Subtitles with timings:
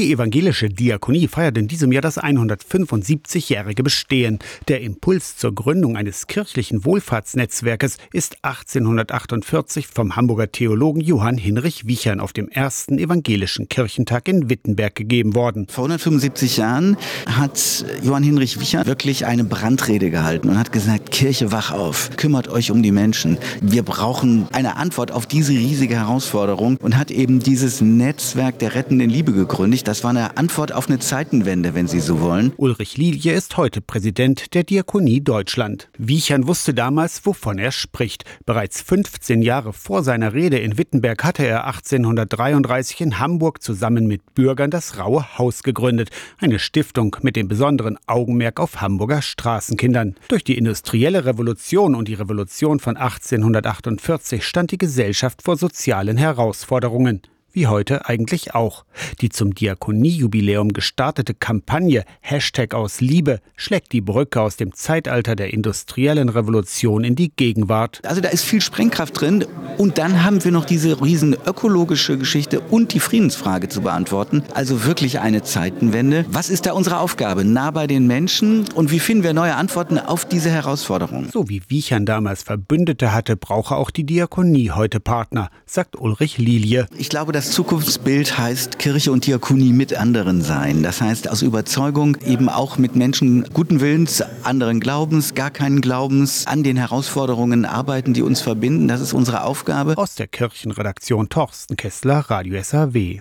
[0.00, 4.38] Die evangelische Diakonie feiert in diesem Jahr das 175-jährige Bestehen.
[4.66, 12.18] Der Impuls zur Gründung eines kirchlichen Wohlfahrtsnetzwerkes ist 1848 vom Hamburger Theologen Johann Hinrich Wichern
[12.18, 15.66] auf dem ersten evangelischen Kirchentag in Wittenberg gegeben worden.
[15.68, 16.96] Vor 175 Jahren
[17.26, 22.48] hat Johann Hinrich Wichern wirklich eine Brandrede gehalten und hat gesagt, Kirche wach auf, kümmert
[22.48, 23.36] euch um die Menschen.
[23.60, 29.10] Wir brauchen eine Antwort auf diese riesige Herausforderung und hat eben dieses Netzwerk der rettenden
[29.10, 29.89] Liebe gegründet.
[29.90, 32.52] Das war eine Antwort auf eine Zeitenwende, wenn Sie so wollen.
[32.58, 35.88] Ulrich Lilie ist heute Präsident der Diakonie Deutschland.
[35.98, 38.22] Wiechern wusste damals, wovon er spricht.
[38.46, 44.36] Bereits 15 Jahre vor seiner Rede in Wittenberg hatte er 1833 in Hamburg zusammen mit
[44.36, 46.10] Bürgern das Raue Haus gegründet.
[46.38, 50.14] Eine Stiftung mit dem besonderen Augenmerk auf Hamburger Straßenkindern.
[50.28, 57.22] Durch die industrielle Revolution und die Revolution von 1848 stand die Gesellschaft vor sozialen Herausforderungen
[57.52, 58.84] wie heute eigentlich auch.
[59.20, 65.52] Die zum Diakoniejubiläum gestartete Kampagne Hashtag aus Liebe schlägt die Brücke aus dem Zeitalter der
[65.52, 68.00] industriellen Revolution in die Gegenwart.
[68.04, 69.44] Also da ist viel Sprengkraft drin
[69.80, 74.42] und dann haben wir noch diese riesen ökologische Geschichte und die Friedensfrage zu beantworten.
[74.52, 76.26] Also wirklich eine Zeitenwende.
[76.28, 77.46] Was ist da unsere Aufgabe?
[77.46, 81.30] Nah bei den Menschen und wie finden wir neue Antworten auf diese Herausforderungen?
[81.32, 86.86] So wie Wiechern damals Verbündete hatte, brauche auch die Diakonie heute Partner, sagt Ulrich Lilie.
[86.98, 90.82] Ich glaube, das Zukunftsbild heißt Kirche und Diakonie mit anderen sein.
[90.82, 96.46] Das heißt aus Überzeugung eben auch mit Menschen guten Willens, anderen Glaubens, gar keinen Glaubens,
[96.46, 98.86] an den Herausforderungen arbeiten, die uns verbinden.
[98.86, 99.69] Das ist unsere Aufgabe.
[99.70, 103.18] Aus der Kirchenredaktion Torsten Kessler, Radio SAW.